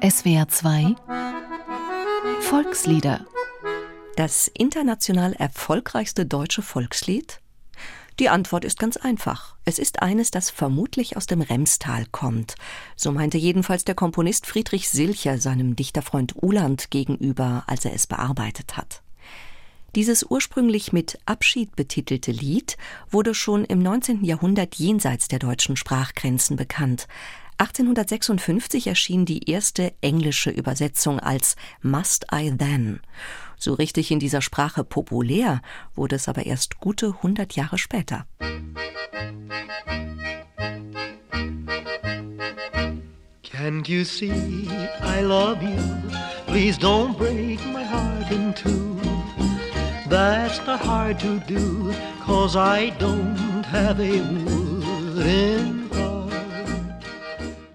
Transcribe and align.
SWR 0.00 0.46
2 0.46 0.94
Volkslieder 2.40 3.26
Das 4.14 4.46
international 4.46 5.32
erfolgreichste 5.32 6.24
deutsche 6.24 6.62
Volkslied? 6.62 7.40
Die 8.20 8.28
Antwort 8.28 8.64
ist 8.64 8.78
ganz 8.78 8.96
einfach. 8.96 9.56
Es 9.64 9.80
ist 9.80 10.00
eines, 10.00 10.30
das 10.30 10.50
vermutlich 10.50 11.16
aus 11.16 11.26
dem 11.26 11.40
Remstal 11.40 12.06
kommt. 12.12 12.54
So 12.94 13.10
meinte 13.10 13.38
jedenfalls 13.38 13.84
der 13.84 13.96
Komponist 13.96 14.46
Friedrich 14.46 14.88
Silcher 14.88 15.38
seinem 15.38 15.74
Dichterfreund 15.74 16.34
Uland 16.40 16.92
gegenüber, 16.92 17.64
als 17.66 17.84
er 17.84 17.92
es 17.92 18.06
bearbeitet 18.06 18.76
hat. 18.76 19.02
Dieses 19.96 20.22
ursprünglich 20.22 20.92
mit 20.92 21.18
Abschied 21.26 21.74
betitelte 21.74 22.30
Lied 22.30 22.76
wurde 23.10 23.34
schon 23.34 23.64
im 23.64 23.80
19. 23.80 24.22
Jahrhundert 24.22 24.76
jenseits 24.76 25.26
der 25.26 25.40
deutschen 25.40 25.76
Sprachgrenzen 25.76 26.56
bekannt. 26.56 27.08
1856 27.58 28.86
erschien 28.86 29.24
die 29.24 29.50
erste 29.50 29.92
englische 30.00 30.50
Übersetzung 30.50 31.18
als 31.18 31.56
Must 31.82 32.26
I 32.32 32.56
Then. 32.56 33.00
So 33.58 33.74
richtig 33.74 34.12
in 34.12 34.20
dieser 34.20 34.42
Sprache 34.42 34.84
populär 34.84 35.60
wurde 35.96 36.16
es 36.16 36.28
aber 36.28 36.46
erst 36.46 36.78
gute 36.78 37.08
100 37.08 37.56
Jahre 37.56 37.76
später. 37.76 38.26
Can't 43.42 43.88
you 43.88 44.04
see 44.04 44.68
I 45.02 45.20
love 45.20 45.60
you? 45.60 45.82
Please 46.46 46.78
don't 46.78 47.18
break 47.18 47.58
my 47.72 47.84
heart 47.84 48.30
in 48.30 48.54
two. 48.54 49.00
That's 50.08 50.64
not 50.64 50.80
hard 50.80 51.18
to 51.20 51.40
do, 51.48 51.92
cause 52.24 52.56
I 52.56 52.92
don't 52.98 53.64
have 53.66 54.00
a 54.00 54.20
wooden 54.22 55.77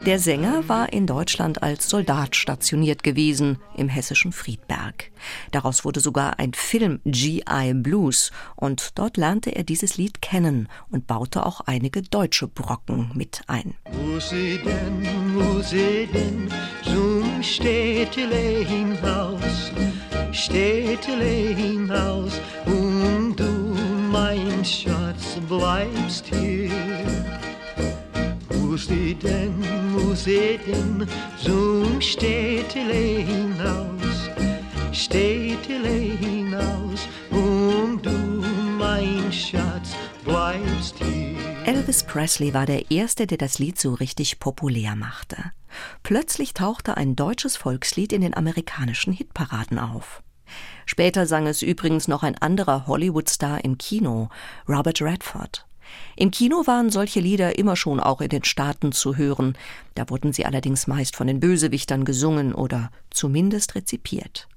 der 0.05 0.19
Sänger 0.19 0.67
war 0.67 0.91
in 0.91 1.07
Deutschland 1.07 1.63
als 1.63 1.89
Soldat 1.89 2.35
stationiert 2.35 3.03
gewesen 3.03 3.57
im 3.75 3.89
hessischen 3.89 4.31
Friedberg. 4.31 5.11
Daraus 5.51 5.85
wurde 5.85 5.99
sogar 5.99 6.39
ein 6.39 6.53
Film 6.53 6.99
GI 7.05 7.73
Blues 7.73 8.31
und 8.55 8.97
dort 8.99 9.17
lernte 9.17 9.55
er 9.55 9.63
dieses 9.63 9.97
Lied 9.97 10.21
kennen 10.21 10.67
und 10.89 11.07
baute 11.07 11.45
auch 11.45 11.61
einige 11.61 12.01
deutsche 12.01 12.47
Brocken 12.47 13.11
mit 13.15 13.41
ein. 13.47 13.75
Musik 13.91 14.61
Städtele 17.43 18.65
hinaus, 18.65 19.71
Städtele 20.31 21.53
hinaus, 21.53 22.39
und 22.65 23.35
du, 23.37 23.75
mein 24.11 24.63
Schatz, 24.63 25.37
bleibst 25.49 26.25
hier. 26.27 27.22
Sie 28.77 29.13
denn 29.13 31.07
zum 31.41 32.01
Städtele 32.01 33.23
hinaus, 33.23 34.29
Städtele 34.91 36.17
hinaus, 36.17 37.07
und 37.29 38.01
du, 38.03 38.43
mein 38.77 39.31
Schatz, 39.31 39.95
bleibst 40.23 40.95
hier. 40.97 41.37
Elvis 41.65 42.03
Presley 42.03 42.53
war 42.53 42.65
der 42.65 42.91
Erste, 42.91 43.27
der 43.27 43.37
das 43.37 43.59
Lied 43.59 43.79
so 43.79 43.93
richtig 43.93 44.39
populär 44.39 44.95
machte. 44.95 45.37
Plötzlich 46.03 46.53
tauchte 46.53 46.97
ein 46.97 47.15
deutsches 47.15 47.55
Volkslied 47.55 48.11
in 48.11 48.21
den 48.21 48.35
amerikanischen 48.35 49.13
Hitparaden 49.13 49.79
auf. 49.79 50.23
Später 50.85 51.25
sang 51.25 51.47
es 51.47 51.61
übrigens 51.61 52.07
noch 52.07 52.23
ein 52.23 52.37
anderer 52.37 52.87
Hollywood-Star 52.87 53.63
im 53.63 53.77
Kino, 53.77 54.29
Robert 54.67 55.01
Redford. 55.01 55.65
Im 56.15 56.31
Kino 56.31 56.67
waren 56.67 56.89
solche 56.89 57.19
Lieder 57.19 57.57
immer 57.57 57.75
schon 57.75 57.99
auch 57.99 58.21
in 58.21 58.29
den 58.29 58.43
Staaten 58.43 58.91
zu 58.91 59.17
hören, 59.17 59.57
da 59.95 60.09
wurden 60.09 60.33
sie 60.33 60.45
allerdings 60.45 60.87
meist 60.87 61.15
von 61.15 61.27
den 61.27 61.39
Bösewichtern 61.39 62.05
gesungen 62.05 62.53
oder 62.53 62.91
zumindest 63.09 63.75
rezipiert. 63.75 64.47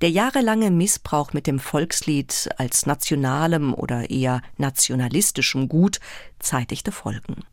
Der 0.00 0.10
jahrelange 0.10 0.72
Missbrauch 0.72 1.32
mit 1.32 1.46
dem 1.46 1.60
Volkslied 1.60 2.48
als 2.56 2.86
nationalem 2.86 3.72
oder 3.72 4.10
eher 4.10 4.42
nationalistischem 4.56 5.68
Gut 5.68 6.00
zeitigte 6.40 6.90
Folgen. 6.90 7.44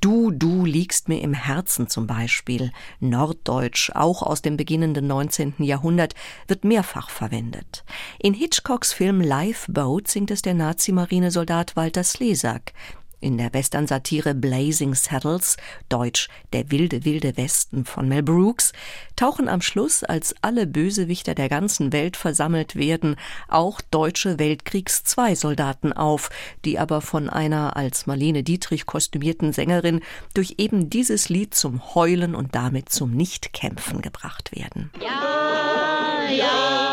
Du, 0.00 0.30
du 0.30 0.64
liegst 0.64 1.08
mir 1.08 1.20
im 1.20 1.34
Herzen 1.34 1.88
zum 1.88 2.06
Beispiel, 2.06 2.72
Norddeutsch, 3.00 3.90
auch 3.94 4.22
aus 4.22 4.40
dem 4.40 4.56
beginnenden 4.56 5.06
19. 5.06 5.56
Jahrhundert, 5.58 6.14
wird 6.46 6.64
mehrfach 6.64 7.10
verwendet. 7.10 7.84
In 8.18 8.32
Hitchcocks 8.32 8.94
Film 8.94 9.20
Lifeboat 9.20 10.08
singt 10.08 10.30
es 10.30 10.40
der 10.40 10.54
Nazi-Marinesoldat 10.54 11.76
Walter 11.76 12.04
Slesak, 12.04 12.72
in 13.20 13.38
der 13.38 13.52
Western-Satire 13.52 14.34
Blazing 14.34 14.94
Saddles, 14.94 15.56
deutsch 15.88 16.28
Der 16.52 16.70
wilde, 16.70 17.04
wilde 17.04 17.36
Westen 17.36 17.84
von 17.84 18.08
Mel 18.08 18.22
Brooks, 18.22 18.72
tauchen 19.16 19.48
am 19.48 19.60
Schluss, 19.60 20.04
als 20.04 20.34
alle 20.42 20.66
Bösewichter 20.66 21.34
der 21.34 21.48
ganzen 21.48 21.92
Welt 21.92 22.16
versammelt 22.16 22.76
werden, 22.76 23.16
auch 23.48 23.80
deutsche 23.80 24.38
Weltkriegs-II-Soldaten 24.38 25.92
auf, 25.92 26.30
die 26.64 26.78
aber 26.78 27.00
von 27.00 27.28
einer 27.28 27.76
als 27.76 28.06
Marlene 28.06 28.42
Dietrich 28.42 28.86
kostümierten 28.86 29.52
Sängerin 29.52 30.00
durch 30.34 30.54
eben 30.58 30.90
dieses 30.90 31.28
Lied 31.28 31.54
zum 31.54 31.94
Heulen 31.94 32.34
und 32.34 32.54
damit 32.54 32.88
zum 32.88 33.10
Nichtkämpfen 33.12 34.02
gebracht 34.02 34.54
werden. 34.54 34.90
Ja, 35.00 36.30
ja. 36.30 36.87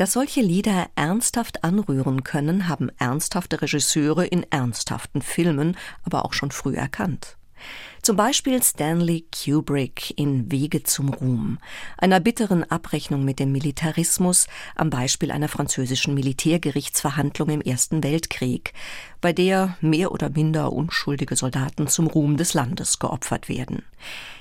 Dass 0.00 0.12
solche 0.12 0.40
Lieder 0.40 0.88
ernsthaft 0.94 1.62
anrühren 1.62 2.24
können, 2.24 2.68
haben 2.68 2.90
ernsthafte 2.98 3.60
Regisseure 3.60 4.24
in 4.24 4.46
ernsthaften 4.50 5.20
Filmen 5.20 5.76
aber 6.04 6.24
auch 6.24 6.32
schon 6.32 6.52
früh 6.52 6.74
erkannt. 6.74 7.36
Zum 8.02 8.16
Beispiel 8.16 8.62
Stanley 8.62 9.26
Kubrick 9.30 10.18
in 10.18 10.50
Wege 10.50 10.82
zum 10.82 11.10
Ruhm, 11.10 11.58
einer 11.98 12.18
bitteren 12.18 12.64
Abrechnung 12.64 13.24
mit 13.24 13.38
dem 13.38 13.52
Militarismus 13.52 14.46
am 14.74 14.88
Beispiel 14.88 15.30
einer 15.30 15.48
französischen 15.48 16.14
Militärgerichtsverhandlung 16.14 17.50
im 17.50 17.60
Ersten 17.60 18.02
Weltkrieg, 18.02 18.72
bei 19.20 19.34
der 19.34 19.76
mehr 19.80 20.12
oder 20.12 20.30
minder 20.30 20.72
unschuldige 20.72 21.36
Soldaten 21.36 21.88
zum 21.88 22.06
Ruhm 22.06 22.38
des 22.38 22.54
Landes 22.54 22.98
geopfert 22.98 23.48
werden. 23.48 23.82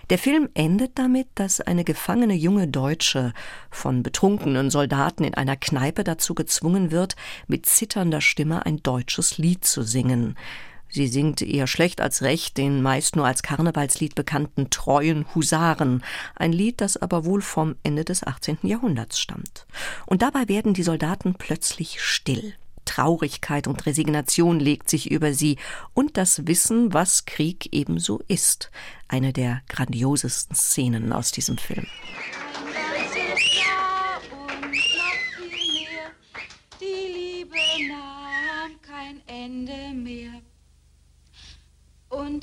Der 0.09 0.17
Film 0.17 0.49
endet 0.55 0.97
damit, 0.97 1.27
dass 1.35 1.61
eine 1.61 1.83
gefangene 1.83 2.33
junge 2.33 2.67
Deutsche 2.67 3.33
von 3.69 4.01
betrunkenen 4.01 4.71
Soldaten 4.71 5.23
in 5.23 5.35
einer 5.35 5.55
Kneipe 5.55 6.03
dazu 6.03 6.33
gezwungen 6.33 6.89
wird, 6.89 7.15
mit 7.47 7.67
zitternder 7.67 8.21
Stimme 8.21 8.65
ein 8.65 8.81
deutsches 8.81 9.37
Lied 9.37 9.65
zu 9.65 9.83
singen. 9.83 10.35
Sie 10.89 11.07
singt 11.07 11.41
eher 11.41 11.67
schlecht 11.67 12.01
als 12.01 12.21
recht 12.21 12.57
den 12.57 12.81
meist 12.81 13.15
nur 13.15 13.25
als 13.25 13.43
Karnevalslied 13.43 14.15
bekannten 14.15 14.69
Treuen 14.69 15.25
Husaren, 15.35 16.03
ein 16.35 16.51
Lied, 16.51 16.81
das 16.81 16.97
aber 16.97 17.25
wohl 17.25 17.41
vom 17.41 17.75
Ende 17.83 18.03
des 18.03 18.25
18. 18.25 18.59
Jahrhunderts 18.63 19.19
stammt. 19.19 19.67
Und 20.05 20.21
dabei 20.21 20.47
werden 20.47 20.73
die 20.73 20.83
Soldaten 20.83 21.35
plötzlich 21.35 22.01
still. 22.01 22.55
Traurigkeit 22.85 23.67
und 23.67 23.85
Resignation 23.85 24.59
legt 24.59 24.89
sich 24.89 25.11
über 25.11 25.33
sie 25.33 25.57
und 25.93 26.17
das 26.17 26.47
Wissen, 26.47 26.91
was 26.91 27.25
Krieg 27.25 27.69
ebenso 27.71 28.19
ist. 28.27 28.71
Eine 29.07 29.31
der 29.31 29.61
grandiosesten 29.69 30.55
Szenen 30.55 31.13
aus 31.13 31.31
diesem 31.31 31.59
Film. 31.59 31.85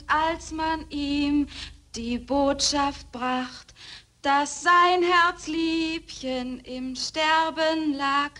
Als 0.07 0.53
man 0.53 0.89
ihm 0.91 1.47
die 1.95 2.19
Botschaft 2.19 3.11
bracht, 3.13 3.75
dass 4.23 4.63
sein 4.63 5.03
Herzliebchen 5.03 6.61
im 6.61 6.97
Sterben 6.97 7.95
lag, 7.95 8.31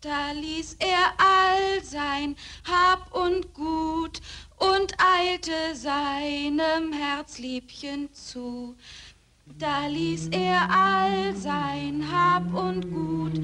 da 0.00 0.30
ließ 0.32 0.76
er 0.78 1.12
all 1.18 1.82
sein 1.82 2.36
Hab 2.70 3.12
und 3.12 3.52
Gut 3.52 4.20
und 4.58 4.94
eilte 4.98 5.74
seinem 5.74 6.92
Herzliebchen 6.92 8.12
zu. 8.12 8.76
Da 9.58 9.86
ließ 9.86 10.28
er 10.28 10.70
all 10.70 11.34
sein 11.34 12.04
Hab 12.12 12.54
und 12.54 12.92
Gut 12.92 13.40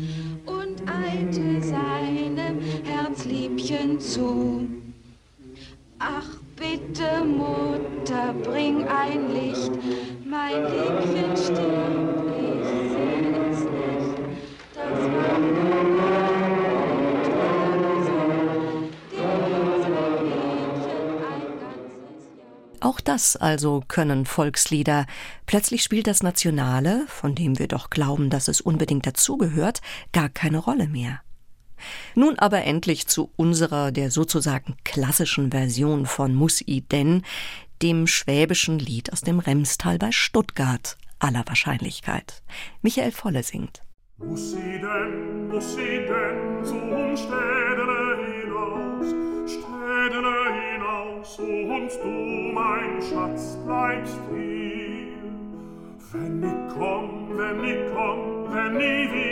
und 0.47 0.89
eilte 0.89 1.63
seinem 1.63 2.61
Herzliebchen 2.85 3.99
zu. 3.99 4.69
Ach 5.99 6.44
bitte, 6.57 7.25
Mutter, 7.25 8.35
bring 8.43 8.87
ein 8.89 9.33
Licht, 9.33 9.73
mein 10.25 10.65
Liebchen 10.65 11.37
stirbt, 11.37 12.25
ich 12.39 12.69
seh 12.91 13.51
es 13.51 13.61
nicht. 13.61 14.19
Das 14.75 15.05
war 15.13 15.75
Auch 22.85 23.01
das 23.01 23.37
also 23.37 23.83
können 23.89 24.27
Volkslieder. 24.27 25.07
Plötzlich 25.47 25.83
spielt 25.83 26.07
das 26.07 26.23
Nationale, 26.23 27.07
von 27.07 27.35
dem 27.35 27.59
wir 27.59 27.67
doch 27.67 27.89
glauben, 27.89 28.29
dass 28.29 28.47
es 28.47 28.61
unbedingt 28.61 29.07
dazugehört, 29.07 29.81
gar 30.13 30.29
keine 30.29 30.59
Rolle 30.59 30.87
mehr. 30.87 31.23
Nun 32.15 32.39
aber 32.39 32.65
endlich 32.65 33.07
zu 33.07 33.31
unserer, 33.37 33.93
der 33.93 34.11
sozusagen 34.11 34.77
klassischen 34.85 35.51
Version 35.51 36.07
von 36.07 36.35
Muss 36.35 36.61
i 36.61 36.81
denn, 36.83 37.23
dem 37.83 38.07
schwäbischen 38.07 38.79
Lied 38.79 39.13
aus 39.13 39.21
dem 39.21 39.39
Remstal 39.39 39.99
bei 39.99 40.13
Stuttgart, 40.13 40.97
aller 41.19 41.45
Wahrscheinlichkeit. 41.47 42.43
Michael 42.83 43.13
Volle 43.13 43.43
singt. 43.43 43.83
Muss 44.19 44.53
sie 44.53 44.81
denn, 44.81 45.49
muss 45.49 45.75
sie 45.75 46.07
denn 46.07 46.65
zum 46.65 47.17
Städele 47.17 48.19
hinaus, 48.25 49.07
Städele 49.51 50.37
hinaus, 50.73 51.39
und 51.39 51.91
du, 52.03 52.53
mein 52.55 53.03
Schatz, 53.03 53.59
bleibst 53.65 54.19
hier. 54.31 54.95
Wenn 56.13 56.43
ich 56.45 56.75
komm, 56.75 57.37
wenn 57.37 57.65
ich 57.65 57.93
komm, 57.93 58.53
wenn 58.53 58.75
wieder, 58.79 59.15
wieder 59.15 59.24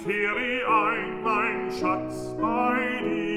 komm, 0.00 0.12
kehr 0.12 0.36
ich 0.36 0.66
ein, 0.66 1.22
mein 1.22 1.70
Schatz, 1.70 2.34
bei 2.40 3.00
dir. 3.02 3.30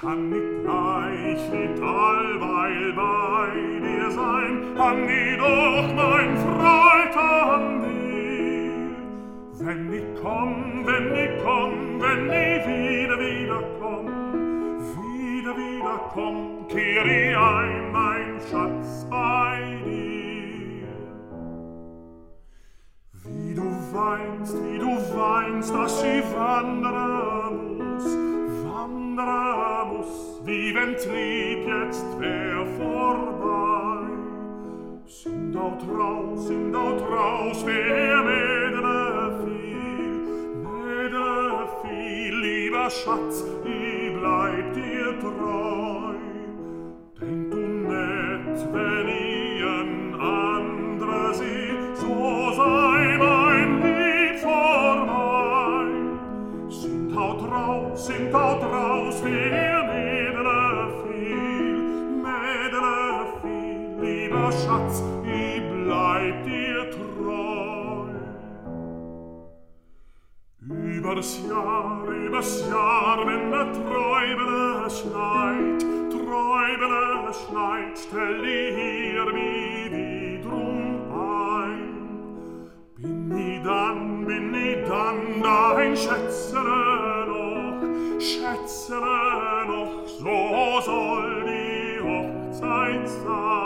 Kann 0.00 0.32
ich 0.32 0.62
gleich 0.62 1.50
nicht 1.50 1.82
allweil 1.82 2.92
bei 2.92 3.50
dir 3.80 4.10
sein, 4.10 4.62
hang 4.76 5.08
ich 5.08 5.38
doch 5.38 5.94
mein 5.94 6.36
Freund 6.36 7.16
an 7.16 7.82
dir. 7.82 9.66
Wenn 9.66 9.92
ich 9.92 10.04
komm, 10.22 10.84
wenn 10.84 11.14
ich 11.14 11.42
komm, 11.42 12.00
wenn 12.00 12.26
ich 12.26 12.66
wieder, 12.66 13.18
wieder 13.18 13.62
komm, 13.80 14.06
wieder, 14.96 15.56
wieder 15.56 16.00
komm, 16.12 16.68
kehr 16.68 17.06
ich 17.06 17.36
ein, 17.36 17.92
mein 17.92 18.40
Schatz, 18.50 19.06
bei 19.10 19.80
dir. 19.84 20.06
Wie 23.24 23.54
du 23.54 23.66
weinst, 23.92 24.54
wie 24.62 24.78
du 24.78 25.05
einst 25.46 25.74
as 25.74 26.00
si 26.00 26.22
vandramus, 26.34 28.04
vandramus, 28.64 30.40
wie 30.44 30.74
wenn 30.74 30.96
trieb 30.96 31.66
jetzt 31.68 32.06
vorbei. 32.78 34.06
Sind 35.06 35.56
out 35.56 35.82
raus, 35.88 36.48
sind 36.48 36.74
out 36.74 37.00
raus, 37.10 37.64
wer 37.64 38.22
medre 38.22 39.40
viel, 39.44 40.26
medre 40.64 41.68
viel, 41.82 42.34
lieber 42.40 42.90
Schatz, 42.90 43.44
Schatz, 64.52 65.02
ich 65.24 65.60
bleib 65.84 66.44
dir 66.44 66.90
treu. 66.90 68.06
Übers 70.60 71.40
Jahr, 71.48 72.06
übers 72.08 72.68
Jahr, 72.68 73.26
wenn 73.26 73.50
der 73.50 73.72
Träubele 73.72 74.88
schneit, 74.88 75.80
Träubele 76.10 77.32
schneit, 77.32 77.98
stell 77.98 78.42
die 78.42 78.74
hier 78.78 79.26
wie 79.34 79.90
die 79.90 80.40
drum 80.42 81.10
ein. 81.10 82.70
Bin 82.96 83.36
ich 83.36 83.62
dann, 83.64 84.26
bin 84.26 84.54
ich 84.54 84.88
dann 84.88 85.42
dein 85.42 85.96
Schätzele 85.96 87.26
noch, 87.26 88.20
Schätzele 88.20 89.66
noch, 89.66 90.06
so 90.06 90.80
soll 90.84 91.44
die 91.44 92.00
Hochzeit 92.00 93.08
sein. 93.08 93.65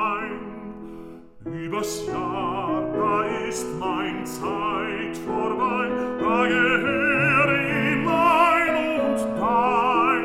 Übers 1.47 2.07
Jahr, 2.07 2.83
da 2.93 3.25
ist 3.49 3.67
mein 3.79 4.27
Zeit 4.27 5.17
vorbei, 5.27 5.89
da 6.21 6.45
gehöre 6.45 7.55
ich 7.57 7.97
mein 8.05 8.77
und 9.07 9.21
dein. 9.41 10.25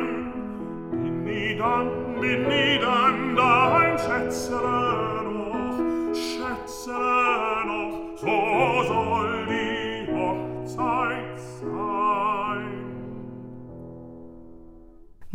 Bin 0.90 1.26
ich 1.26 1.56
dann, 1.56 2.20
bin 2.20 2.50
ich 2.50 2.80
dann, 2.80 3.05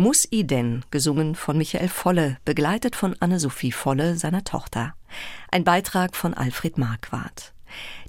Muss 0.02 0.28
i 0.32 0.44
denn, 0.44 0.84
gesungen 0.90 1.36
von 1.36 1.60
Michael 1.60 1.88
Volle, 1.88 2.38
begleitet 2.44 2.96
von 2.96 3.16
Anne-Sophie 3.20 3.72
Volle, 3.72 4.18
seiner 4.18 4.44
Tochter. 4.44 4.96
Ein 5.52 5.64
Beitrag 5.64 6.16
von 6.16 6.34
Alfred 6.34 6.80
Marquardt. 6.80 7.54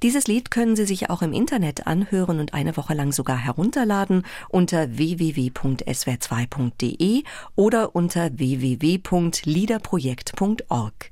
Dieses 0.03 0.27
Lied 0.27 0.51
können 0.51 0.75
Sie 0.75 0.87
sich 0.87 1.11
auch 1.11 1.21
im 1.21 1.35
Internet 1.35 1.87
anhören 1.87 2.41
und 2.41 2.55
eine 2.55 2.79
Woche 2.79 2.95
lang 2.95 3.13
sogar 3.13 3.37
herunterladen 3.37 4.23
unter 4.49 4.97
www.swr2.de 4.97 7.25
oder 7.57 7.95
unter 7.95 8.39
www.liederprojekt.org. 8.39 11.11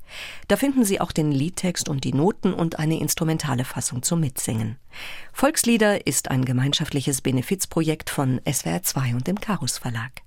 Da 0.49 0.57
finden 0.57 0.87
Sie 0.87 0.99
auch 0.99 1.13
den 1.13 1.31
Liedtext 1.31 1.91
und 1.91 2.05
die 2.05 2.15
Noten 2.15 2.55
und 2.55 2.79
eine 2.79 2.99
instrumentale 2.99 3.67
Fassung 3.67 4.03
zum 4.03 4.21
Mitsingen. 4.21 4.79
Volkslieder 5.35 6.07
ist 6.07 6.31
ein 6.31 6.47
gemeinschaftliches 6.47 7.21
Benefizprojekt 7.21 8.09
von 8.09 8.41
SWR2 8.47 9.13
und 9.13 9.27
dem 9.27 9.39
Karus 9.39 9.77
Verlag. 9.77 10.23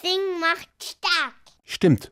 Sing 0.00 0.40
macht 0.40 0.68
stark. 0.82 1.34
Stimmt. 1.64 2.10